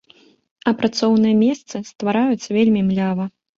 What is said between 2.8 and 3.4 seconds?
млява.